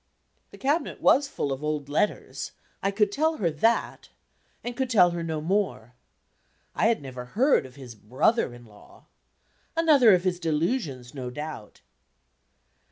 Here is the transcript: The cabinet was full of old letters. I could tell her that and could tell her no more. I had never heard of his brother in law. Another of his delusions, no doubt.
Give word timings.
The 0.49 0.57
cabinet 0.57 0.99
was 0.99 1.27
full 1.27 1.51
of 1.51 1.63
old 1.63 1.87
letters. 1.87 2.53
I 2.81 2.89
could 2.89 3.11
tell 3.11 3.37
her 3.37 3.51
that 3.51 4.09
and 4.63 4.75
could 4.75 4.89
tell 4.89 5.11
her 5.11 5.21
no 5.21 5.41
more. 5.41 5.93
I 6.73 6.87
had 6.87 7.03
never 7.03 7.25
heard 7.25 7.67
of 7.67 7.75
his 7.75 7.93
brother 7.93 8.51
in 8.51 8.65
law. 8.65 9.05
Another 9.77 10.15
of 10.15 10.23
his 10.23 10.39
delusions, 10.39 11.13
no 11.13 11.29
doubt. 11.29 11.81